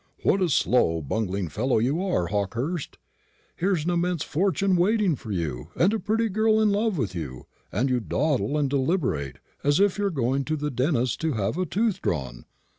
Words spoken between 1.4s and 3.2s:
fellow you are, Hawkehurst!